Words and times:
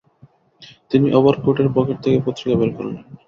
তিনি 0.91 1.07
ওভারকোটের 1.13 1.67
পকেট 1.75 1.97
থেকে 2.03 2.17
পত্রিকা 2.25 2.55
বের 2.59 2.71
করলেন। 2.77 3.03